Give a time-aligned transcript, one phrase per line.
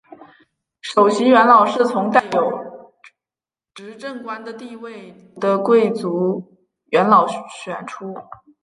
[0.81, 2.91] 首席元老是从带有
[3.75, 6.57] 执政官的地位的贵族
[6.89, 8.11] 元老选出。